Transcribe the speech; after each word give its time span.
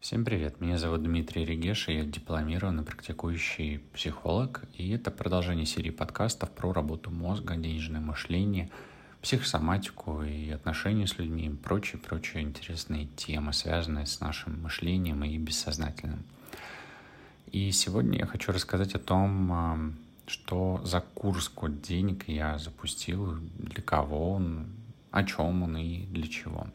Всем 0.00 0.24
привет, 0.24 0.60
меня 0.60 0.78
зовут 0.78 1.02
Дмитрий 1.02 1.44
Регеш, 1.44 1.88
и 1.88 1.94
я 1.94 2.04
дипломированный 2.04 2.84
практикующий 2.84 3.80
психолог, 3.92 4.62
и 4.74 4.90
это 4.90 5.10
продолжение 5.10 5.66
серии 5.66 5.90
подкастов 5.90 6.52
про 6.52 6.72
работу 6.72 7.10
мозга, 7.10 7.56
денежное 7.56 8.00
мышление, 8.00 8.70
психосоматику 9.22 10.22
и 10.22 10.50
отношения 10.50 11.08
с 11.08 11.18
людьми 11.18 11.46
и 11.46 11.50
прочие-прочие 11.50 12.44
интересные 12.44 13.06
темы, 13.16 13.52
связанные 13.52 14.06
с 14.06 14.20
нашим 14.20 14.62
мышлением 14.62 15.24
и 15.24 15.36
бессознательным. 15.36 16.22
И 17.50 17.72
сегодня 17.72 18.20
я 18.20 18.26
хочу 18.26 18.52
рассказать 18.52 18.94
о 18.94 19.00
том, 19.00 19.96
что 20.28 20.80
за 20.84 21.00
курс 21.00 21.48
код 21.48 21.82
денег 21.82 22.28
я 22.28 22.56
запустил, 22.58 23.36
для 23.58 23.82
кого 23.82 24.34
он, 24.34 24.68
о 25.10 25.24
чем 25.24 25.64
он 25.64 25.76
и 25.76 26.06
для 26.06 26.28
чего. 26.28 26.68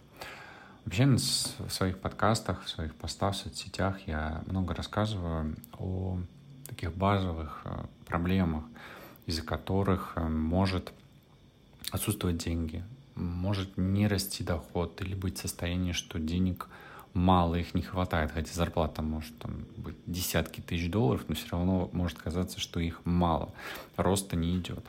Вообще 0.85 1.05
в 1.05 1.69
своих 1.69 1.99
подкастах, 1.99 2.63
в 2.65 2.69
своих 2.69 2.93
постах 2.95 3.33
в 3.33 3.37
соцсетях 3.37 3.99
я 4.05 4.43
много 4.47 4.73
рассказываю 4.73 5.55
о 5.77 6.19
таких 6.67 6.93
базовых 6.93 7.61
э, 7.65 7.85
проблемах, 8.05 8.65
из-за 9.25 9.43
которых 9.43 10.13
э, 10.15 10.27
может 10.27 10.91
отсутствовать 11.91 12.37
деньги, 12.37 12.83
может 13.15 13.77
не 13.77 14.07
расти 14.07 14.43
доход 14.43 15.01
или 15.01 15.15
быть 15.15 15.37
состояние, 15.37 15.93
что 15.93 16.19
денег 16.19 16.67
мало, 17.13 17.55
их 17.55 17.73
не 17.75 17.81
хватает, 17.81 18.31
хотя 18.31 18.53
зарплата 18.53 19.01
может 19.01 19.37
там, 19.37 19.65
быть 19.77 19.95
десятки 20.05 20.61
тысяч 20.61 20.89
долларов, 20.89 21.25
но 21.27 21.35
все 21.35 21.47
равно 21.51 21.89
может 21.93 22.17
казаться, 22.17 22.59
что 22.59 22.79
их 22.79 23.01
мало, 23.05 23.53
роста 23.95 24.35
не 24.35 24.57
идет. 24.57 24.83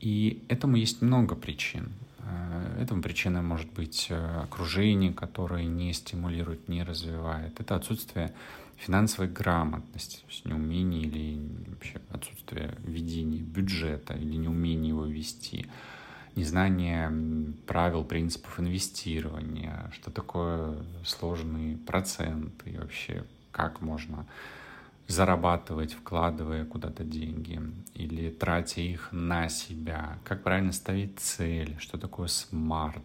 И 0.00 0.44
этому 0.48 0.76
есть 0.76 1.00
много 1.00 1.34
причин. 1.34 1.92
Э, 2.22 2.82
этому 2.82 3.02
причиной 3.02 3.42
может 3.42 3.72
быть 3.72 4.06
э, 4.10 4.40
окружение, 4.42 5.12
которое 5.12 5.64
не 5.64 5.92
стимулирует, 5.92 6.68
не 6.68 6.82
развивает. 6.82 7.58
Это 7.60 7.76
отсутствие 7.76 8.32
финансовой 8.76 9.30
грамотности, 9.30 10.16
то 10.16 10.26
есть 10.28 10.44
неумение 10.44 11.02
или 11.02 11.48
вообще 11.68 12.00
отсутствие 12.10 12.76
ведения 12.84 13.40
бюджета 13.40 14.14
или 14.14 14.36
неумение 14.36 14.88
его 14.88 15.06
вести, 15.06 15.66
незнание 16.34 17.12
правил, 17.66 18.04
принципов 18.04 18.58
инвестирования, 18.58 19.90
что 19.94 20.10
такое 20.10 20.84
сложные 21.04 21.76
проценты 21.76 22.70
и 22.70 22.78
вообще 22.78 23.24
как 23.52 23.80
можно 23.82 24.26
зарабатывать, 25.08 25.92
вкладывая 25.92 26.64
куда-то 26.64 27.04
деньги 27.04 27.60
или 27.94 28.30
тратя 28.30 28.80
их 28.80 29.08
на 29.12 29.48
себя, 29.48 30.18
как 30.24 30.42
правильно 30.42 30.72
ставить 30.72 31.18
цель, 31.18 31.76
что 31.78 31.98
такое 31.98 32.28
смарт, 32.28 33.02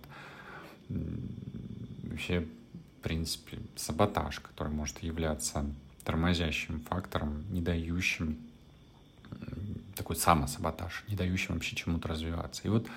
вообще, 0.90 2.42
в 2.42 3.04
принципе, 3.04 3.60
саботаж, 3.76 4.40
который 4.40 4.72
может 4.72 5.00
являться 5.00 5.66
тормозящим 6.04 6.82
фактором, 6.82 7.44
не 7.52 7.62
дающим 7.62 8.38
такой 9.96 10.16
самосаботаж, 10.16 11.04
не 11.08 11.16
дающим 11.16 11.56
вообще 11.56 11.76
чему-то 11.76 12.08
развиваться. 12.08 12.62
И 12.64 12.70
вот 12.70 12.88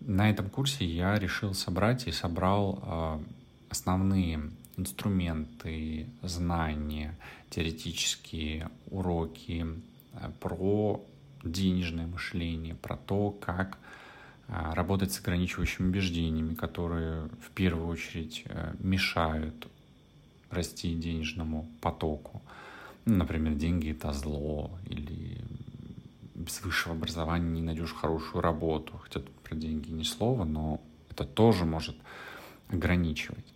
на 0.00 0.30
этом 0.30 0.48
курсе 0.50 0.84
я 0.84 1.18
решил 1.18 1.54
собрать 1.54 2.06
и 2.06 2.12
собрал 2.12 2.78
а, 2.82 3.22
основные 3.70 4.50
инструменты, 4.76 6.06
знания, 6.22 7.16
теоретические 7.50 8.70
уроки 8.90 9.66
э, 10.14 10.30
про 10.40 11.04
денежное 11.44 12.06
мышление, 12.06 12.74
про 12.74 12.96
то, 12.96 13.30
как 13.30 13.78
э, 14.48 14.72
работать 14.74 15.12
с 15.12 15.20
ограничивающими 15.20 15.88
убеждениями, 15.88 16.54
которые 16.54 17.28
в 17.40 17.50
первую 17.54 17.88
очередь 17.88 18.42
э, 18.46 18.74
мешают 18.78 19.68
расти 20.50 20.94
денежному 20.94 21.68
потоку. 21.80 22.42
Ну, 23.04 23.16
например, 23.16 23.54
деньги— 23.54 23.90
это 23.92 24.12
зло, 24.12 24.70
или 24.86 25.40
без 26.34 26.62
высшего 26.62 26.94
образования 26.94 27.50
не 27.50 27.62
найдешь 27.62 27.94
хорошую 27.94 28.42
работу. 28.42 28.98
Хотя 28.98 29.20
про 29.42 29.54
деньги 29.56 29.90
ни 29.90 30.02
слова, 30.02 30.44
но 30.44 30.80
это 31.10 31.24
тоже 31.24 31.64
может 31.64 31.96
ограничивать. 32.68 33.46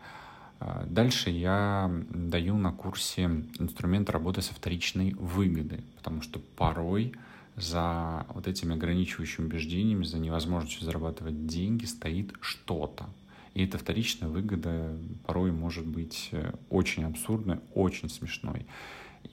А, 0.64 0.84
дальше 0.86 1.30
я 1.30 1.90
даю 2.10 2.56
на 2.56 2.70
курсе 2.72 3.24
инструмент 3.58 4.08
работы 4.10 4.42
со 4.42 4.54
вторичной 4.54 5.12
выгодой, 5.14 5.80
потому 5.96 6.22
что 6.22 6.38
порой 6.38 7.14
за 7.56 8.24
вот 8.28 8.46
этими 8.46 8.74
ограничивающими 8.74 9.46
убеждениями, 9.46 10.04
за 10.04 10.18
невозможностью 10.18 10.84
зарабатывать 10.84 11.46
деньги 11.46 11.84
стоит 11.84 12.34
что-то. 12.40 13.06
И 13.54 13.64
эта 13.64 13.76
вторичная 13.76 14.28
выгода 14.28 14.96
порой 15.26 15.50
может 15.50 15.84
быть 15.84 16.28
э, 16.30 16.52
очень 16.70 17.04
абсурдной, 17.04 17.58
очень 17.74 18.08
смешной. 18.08 18.64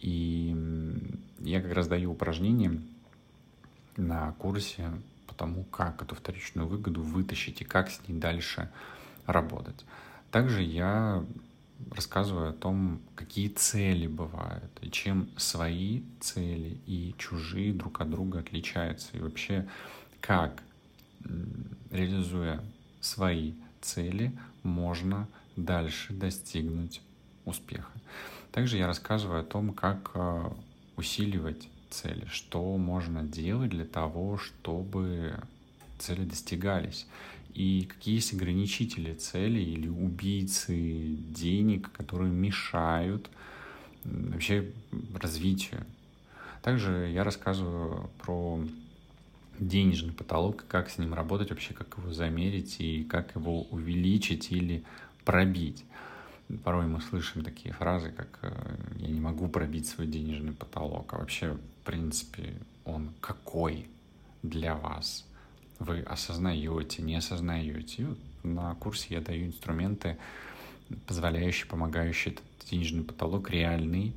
И 0.01 0.55
я 1.39 1.61
как 1.61 1.73
раз 1.73 1.87
даю 1.87 2.11
упражнения 2.11 2.81
на 3.97 4.31
курсе 4.33 4.91
по 5.27 5.35
тому, 5.35 5.63
как 5.65 6.01
эту 6.01 6.15
вторичную 6.15 6.67
выгоду 6.67 7.03
вытащить 7.03 7.61
и 7.61 7.65
как 7.65 7.91
с 7.91 8.01
ней 8.07 8.17
дальше 8.17 8.71
работать. 9.27 9.85
Также 10.31 10.61
я 10.61 11.25
рассказываю 11.91 12.49
о 12.49 12.53
том, 12.53 13.01
какие 13.15 13.47
цели 13.47 14.07
бывают, 14.07 14.71
и 14.81 14.91
чем 14.91 15.29
свои 15.37 16.03
цели 16.19 16.79
и 16.85 17.15
чужие 17.17 17.73
друг 17.73 18.01
от 18.01 18.09
друга 18.11 18.39
отличаются, 18.39 19.17
и 19.17 19.21
вообще 19.21 19.67
как, 20.21 20.61
реализуя 21.89 22.63
свои 23.01 23.53
цели, 23.81 24.37
можно 24.63 25.27
дальше 25.55 26.13
достигнуть 26.13 27.01
успеха. 27.45 27.91
Также 28.51 28.77
я 28.77 28.87
рассказываю 28.87 29.41
о 29.41 29.45
том, 29.45 29.73
как 29.73 30.11
э, 30.13 30.49
усиливать 30.95 31.67
цели, 31.89 32.25
что 32.29 32.77
можно 32.77 33.23
делать 33.23 33.69
для 33.69 33.85
того, 33.85 34.37
чтобы 34.37 35.39
цели 35.99 36.23
достигались 36.25 37.05
и 37.53 37.87
какие 37.89 38.15
есть 38.15 38.33
ограничители 38.33 39.13
цели 39.13 39.59
или 39.59 39.87
убийцы 39.87 41.17
денег, 41.29 41.91
которые 41.91 42.31
мешают 42.31 43.29
вообще 44.03 44.71
развитию. 45.13 45.85
Также 46.61 47.09
я 47.13 47.23
рассказываю 47.23 48.09
про 48.23 48.63
денежный 49.59 50.13
потолок, 50.13 50.63
как 50.67 50.89
с 50.89 50.97
ним 50.97 51.13
работать, 51.13 51.49
вообще 51.49 51.73
как 51.73 51.97
его 51.97 52.13
замерить 52.13 52.77
и 52.79 53.03
как 53.03 53.35
его 53.35 53.63
увеличить 53.63 54.51
или 54.51 54.83
пробить. 55.25 55.83
Порой 56.63 56.87
мы 56.87 57.01
слышим 57.01 57.43
такие 57.43 57.73
фразы, 57.73 58.11
как 58.11 58.39
э, 58.41 58.75
«я 58.97 59.07
не 59.07 59.19
могу 59.19 59.47
пробить 59.49 59.87
свой 59.87 60.07
денежный 60.07 60.53
потолок», 60.53 61.13
а 61.13 61.17
вообще, 61.17 61.53
в 61.53 61.85
принципе, 61.85 62.55
он 62.85 63.11
какой 63.19 63.87
для 64.41 64.75
вас– 64.75 65.25
вы 65.79 66.01
осознаете, 66.01 67.01
не 67.01 67.15
осознаете. 67.15 68.07
На 68.43 68.75
курсе 68.75 69.15
я 69.15 69.21
даю 69.21 69.47
инструменты, 69.47 70.17
позволяющие, 71.07 71.67
помогающие 71.67 72.33
этот 72.33 72.45
денежный 72.69 73.03
потолок 73.03 73.49
реальный, 73.49 74.13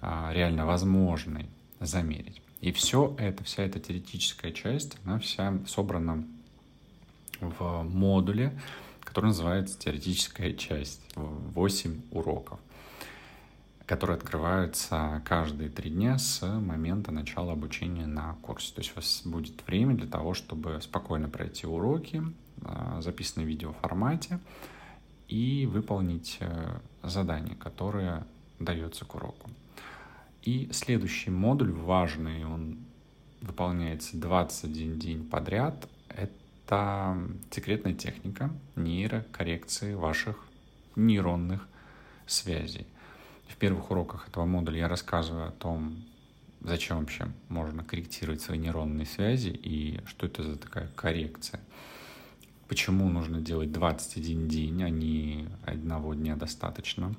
а, 0.00 0.30
реально 0.32 0.66
возможный 0.66 1.46
замерить. 1.80 2.42
И 2.60 2.72
все 2.72 3.14
это, 3.18 3.44
вся 3.44 3.62
эта 3.62 3.80
теоретическая 3.80 4.52
часть, 4.52 4.96
она 5.04 5.18
вся 5.18 5.58
собрана 5.66 6.24
в 7.40 7.82
модуле, 7.82 8.58
который 9.00 9.26
называется 9.26 9.78
теоретическая 9.78 10.54
часть, 10.54 11.00
8 11.14 12.00
уроков 12.10 12.58
которые 13.86 14.16
открываются 14.16 15.22
каждые 15.24 15.68
три 15.68 15.90
дня 15.90 16.18
с 16.18 16.46
момента 16.46 17.12
начала 17.12 17.52
обучения 17.52 18.06
на 18.06 18.34
курсе. 18.42 18.74
То 18.74 18.80
есть 18.80 18.92
у 18.92 18.96
вас 18.96 19.22
будет 19.24 19.66
время 19.66 19.94
для 19.94 20.06
того, 20.06 20.34
чтобы 20.34 20.80
спокойно 20.80 21.28
пройти 21.28 21.66
уроки, 21.66 22.22
а, 22.62 23.00
записанные 23.02 23.46
в 23.46 23.50
видеоформате, 23.50 24.40
и 25.28 25.66
выполнить 25.66 26.36
э, 26.40 26.78
задание, 27.02 27.56
которое 27.56 28.26
дается 28.58 29.04
к 29.04 29.14
уроку. 29.14 29.50
И 30.42 30.68
следующий 30.72 31.30
модуль 31.30 31.72
важный, 31.72 32.44
он 32.44 32.78
выполняется 33.40 34.16
21 34.18 34.98
день 34.98 35.24
подряд, 35.28 35.88
это 36.08 37.16
секретная 37.50 37.94
техника 37.94 38.50
нейрокоррекции 38.76 39.94
ваших 39.94 40.44
нейронных 40.96 41.66
связей. 42.26 42.86
В 43.54 43.56
первых 43.56 43.92
уроках 43.92 44.26
этого 44.26 44.46
модуля 44.46 44.80
я 44.80 44.88
рассказываю 44.88 45.46
о 45.46 45.52
том, 45.52 46.02
зачем 46.60 46.98
вообще 46.98 47.28
можно 47.48 47.84
корректировать 47.84 48.40
свои 48.42 48.58
нейронные 48.58 49.06
связи 49.06 49.50
и 49.50 50.00
что 50.06 50.26
это 50.26 50.42
за 50.42 50.56
такая 50.56 50.88
коррекция. 50.96 51.60
Почему 52.66 53.08
нужно 53.08 53.40
делать 53.40 53.70
21 53.70 54.48
день, 54.48 54.82
а 54.82 54.90
не 54.90 55.46
одного 55.64 56.14
дня 56.14 56.34
достаточно. 56.34 57.14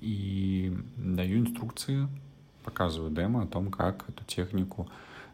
И 0.00 0.72
даю 0.96 1.40
инструкции, 1.40 2.06
показываю 2.62 3.10
демо 3.10 3.42
о 3.42 3.46
том, 3.48 3.72
как 3.72 4.08
эту 4.08 4.22
технику 4.24 4.88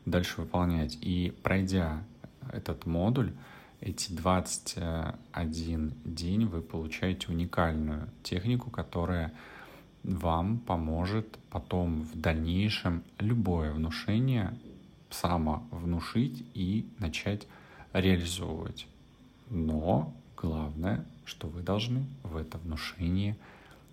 дальше 0.06 0.40
выполнять. 0.40 0.96
И 1.02 1.34
пройдя 1.42 2.02
этот 2.50 2.86
модуль, 2.86 3.34
эти 3.81 4.12
21 4.12 5.94
день 6.05 6.47
вы 6.47 6.61
получаете 6.62 7.29
уникальную 7.29 8.09
технику, 8.23 8.71
которая 8.71 9.32
вам 10.03 10.59
поможет 10.59 11.38
потом 11.50 12.03
в 12.03 12.19
дальнейшем 12.19 13.03
любое 13.19 13.73
внушение 13.73 14.55
самовнушить 15.11 16.44
и 16.55 16.87
начать 16.99 17.47
реализовывать. 17.93 18.87
Но 19.49 20.15
главное, 20.37 21.05
что 21.25 21.49
вы 21.49 21.62
должны 21.62 22.05
в 22.23 22.37
это 22.37 22.59
внушение 22.59 23.37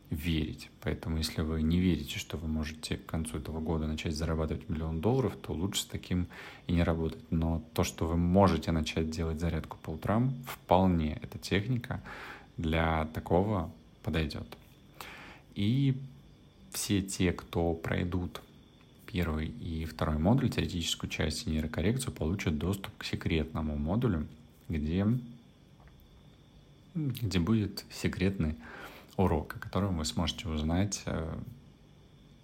верить. 0.09 0.69
Поэтому 0.81 1.17
если 1.17 1.41
вы 1.41 1.61
не 1.61 1.79
верите, 1.79 2.17
что 2.17 2.37
вы 2.37 2.47
можете 2.47 2.97
к 2.97 3.05
концу 3.05 3.37
этого 3.37 3.59
года 3.59 3.87
начать 3.87 4.15
зарабатывать 4.15 4.69
миллион 4.69 5.01
долларов, 5.01 5.35
то 5.41 5.53
лучше 5.53 5.81
с 5.81 5.85
таким 5.85 6.27
и 6.67 6.73
не 6.73 6.83
работать. 6.83 7.19
Но 7.29 7.61
то, 7.73 7.83
что 7.83 8.07
вы 8.07 8.15
можете 8.15 8.71
начать 8.71 9.09
делать 9.09 9.39
зарядку 9.39 9.77
по 9.81 9.91
утрам, 9.91 10.33
вполне 10.45 11.19
эта 11.21 11.37
техника 11.37 12.01
для 12.55 13.05
такого 13.13 13.71
подойдет. 14.03 14.47
И 15.55 15.97
все 16.71 17.01
те, 17.01 17.33
кто 17.33 17.73
пройдут 17.73 18.41
первый 19.11 19.47
и 19.47 19.85
второй 19.85 20.17
модуль, 20.17 20.49
теоретическую 20.49 21.09
часть 21.09 21.47
и 21.47 21.49
нейрокоррекцию, 21.49 22.13
получат 22.13 22.57
доступ 22.57 22.95
к 22.97 23.03
секретному 23.03 23.75
модулю, 23.75 24.27
где, 24.69 25.05
где 26.93 27.39
будет 27.39 27.85
секретный 27.89 28.55
урок, 29.17 29.55
о 29.55 29.59
котором 29.59 29.97
вы 29.97 30.05
сможете 30.05 30.47
узнать 30.47 31.01
э, 31.05 31.37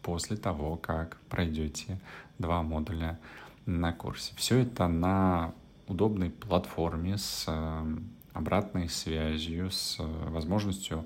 после 0.01 0.35
того, 0.35 0.75
как 0.75 1.17
пройдете 1.29 1.99
два 2.39 2.61
модуля 2.63 3.19
на 3.65 3.93
курсе. 3.93 4.33
Все 4.35 4.59
это 4.59 4.87
на 4.87 5.53
удобной 5.87 6.31
платформе 6.31 7.17
с 7.17 7.45
э, 7.47 7.97
обратной 8.33 8.89
связью, 8.89 9.71
с 9.71 9.97
э, 9.99 10.03
возможностью 10.29 11.05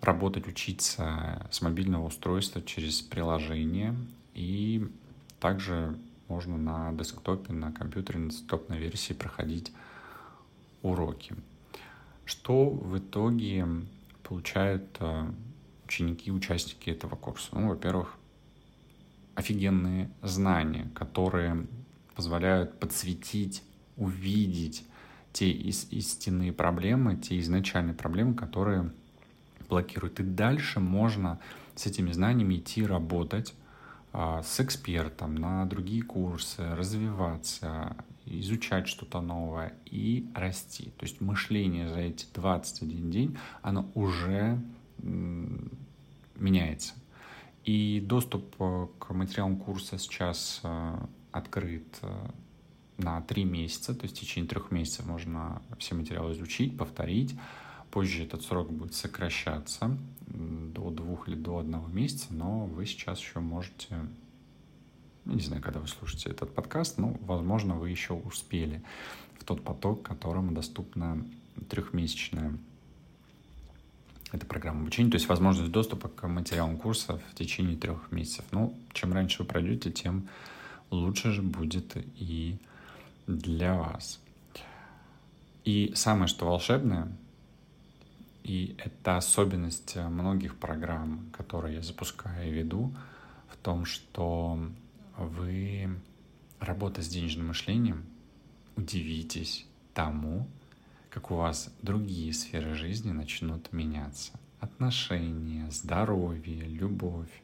работать, 0.00 0.46
учиться 0.46 1.46
с 1.50 1.62
мобильного 1.62 2.06
устройства 2.06 2.60
через 2.60 3.00
приложение. 3.00 3.96
И 4.34 4.86
также 5.40 5.98
можно 6.28 6.58
на 6.58 6.92
десктопе, 6.92 7.52
на 7.52 7.72
компьютере, 7.72 8.18
на 8.18 8.30
десктопной 8.30 8.78
версии 8.78 9.14
проходить 9.14 9.72
уроки. 10.82 11.34
Что 12.26 12.68
в 12.68 12.98
итоге 12.98 13.66
получают 14.24 14.96
э, 15.00 15.30
ученики, 15.84 16.32
участники 16.32 16.90
этого 16.90 17.14
курса? 17.14 17.50
Ну, 17.52 17.68
во-первых, 17.68 18.16
офигенные 19.36 20.10
знания, 20.22 20.90
которые 20.94 21.66
позволяют 22.16 22.78
подсветить, 22.80 23.62
увидеть 23.96 24.84
те 25.32 25.50
истинные 25.50 26.52
проблемы, 26.52 27.16
те 27.16 27.38
изначальные 27.38 27.94
проблемы, 27.94 28.34
которые 28.34 28.90
блокирует. 29.68 30.20
И 30.20 30.22
дальше 30.22 30.80
можно 30.80 31.40
с 31.74 31.86
этими 31.86 32.12
знаниями 32.12 32.56
идти 32.56 32.84
работать 32.86 33.54
с 34.14 34.60
экспертом 34.60 35.34
на 35.34 35.64
другие 35.66 36.02
курсы, 36.02 36.74
развиваться, 36.76 37.96
изучать 38.26 38.86
что-то 38.86 39.20
новое 39.20 39.74
и 39.86 40.26
расти. 40.34 40.92
То 40.98 41.04
есть 41.04 41.20
мышление 41.20 41.88
за 41.88 41.98
эти 41.98 42.26
21 42.32 43.10
день, 43.10 43.36
оно 43.62 43.90
уже 43.94 44.62
меняется. 46.36 46.94
И 47.64 48.00
доступ 48.00 48.54
э, 48.58 48.86
к 48.98 49.14
материалам 49.14 49.56
курса 49.56 49.98
сейчас 49.98 50.60
э, 50.62 50.98
открыт 51.32 51.98
э, 52.02 52.26
на 52.98 53.22
три 53.22 53.44
месяца, 53.44 53.94
то 53.94 54.02
есть 54.02 54.18
в 54.18 54.20
течение 54.20 54.48
трех 54.48 54.70
месяцев 54.70 55.06
можно 55.06 55.62
все 55.78 55.94
материалы 55.94 56.32
изучить, 56.32 56.76
повторить, 56.76 57.34
Позже 57.94 58.24
этот 58.24 58.42
срок 58.42 58.72
будет 58.72 58.92
сокращаться 58.94 59.96
до 60.90 61.02
двух 61.02 61.28
или 61.28 61.34
до 61.34 61.58
одного 61.58 61.88
месяца, 61.88 62.26
но 62.30 62.66
вы 62.66 62.86
сейчас 62.86 63.18
еще 63.18 63.40
можете, 63.40 63.96
не 65.24 65.40
знаю, 65.40 65.62
когда 65.62 65.80
вы 65.80 65.88
слушаете 65.88 66.30
этот 66.30 66.54
подкаст, 66.54 66.98
но, 66.98 67.16
возможно, 67.20 67.74
вы 67.74 67.90
еще 67.90 68.14
успели 68.14 68.82
в 69.38 69.44
тот 69.44 69.62
поток, 69.62 70.02
которому 70.02 70.52
доступна 70.52 71.24
трехмесячная 71.68 72.56
эта 74.32 74.46
программа 74.46 74.80
обучения, 74.80 75.10
то 75.10 75.16
есть 75.16 75.28
возможность 75.28 75.70
доступа 75.70 76.08
к 76.08 76.26
материалам 76.26 76.76
курса 76.76 77.20
в 77.30 77.34
течение 77.36 77.76
трех 77.76 78.10
месяцев. 78.10 78.44
Ну, 78.50 78.76
чем 78.92 79.12
раньше 79.12 79.42
вы 79.42 79.48
пройдете, 79.48 79.92
тем 79.92 80.28
лучше 80.90 81.30
же 81.30 81.42
будет 81.42 81.96
и 82.16 82.58
для 83.26 83.74
вас. 83.74 84.20
И 85.64 85.92
самое, 85.94 86.26
что 86.26 86.46
волшебное— 86.46 87.12
и 88.44 88.76
это 88.78 89.16
особенность 89.16 89.96
э, 89.96 90.06
многих 90.06 90.56
программ, 90.56 91.30
которые 91.32 91.76
я 91.76 91.82
запускаю 91.82 92.46
и 92.46 92.52
веду, 92.52 92.94
в 93.48 93.56
том, 93.56 93.86
что 93.86 94.58
вы, 95.16 95.88
работая 96.60 97.02
с 97.02 97.08
денежным 97.08 97.48
мышлением, 97.48 98.04
удивитесь 98.76 99.66
тому, 99.94 100.46
как 101.08 101.30
у 101.30 101.36
вас 101.36 101.72
другие 101.80 102.34
сферы 102.34 102.74
жизни 102.74 103.12
начнут 103.12 103.72
меняться. 103.72 104.32
Отношения, 104.60 105.70
здоровье, 105.70 106.66
любовь, 106.66 107.42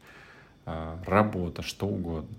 э, 0.66 1.02
работа, 1.06 1.62
что 1.62 1.86
угодно. 1.86 2.36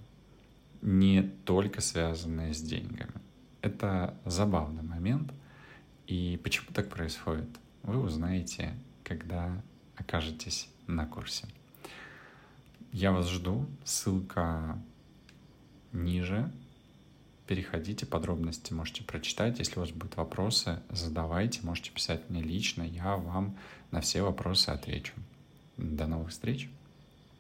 Не 0.84 1.24
только 1.24 1.82
связанные 1.82 2.54
с 2.54 2.62
деньгами. 2.62 3.14
Это 3.62 4.14
забавный 4.26 4.84
момент. 4.84 5.32
И 6.06 6.40
почему 6.44 6.68
так 6.74 6.90
происходит? 6.90 7.50
Вы 7.84 8.00
узнаете, 8.00 8.76
когда 9.04 9.62
окажетесь 9.96 10.70
на 10.88 11.06
курсе. 11.06 11.48
Я 12.92 13.12
вас 13.12 13.30
жду. 13.30 13.66
Ссылка 13.84 14.78
ниже. 15.94 16.52
Переходите, 17.48 18.06
подробности 18.06 18.74
можете 18.74 19.04
прочитать. 19.04 19.60
Если 19.60 19.78
у 19.78 19.82
вас 19.82 19.92
будут 19.92 20.16
вопросы, 20.18 20.80
задавайте, 20.90 21.62
можете 21.64 21.92
писать 21.92 22.30
мне 22.30 22.42
лично. 22.42 22.84
Я 22.84 23.18
вам 23.18 23.58
на 23.92 24.02
все 24.02 24.22
вопросы 24.22 24.70
отвечу. 24.70 25.14
До 25.78 26.08
новых 26.08 26.30
встреч! 26.30 26.70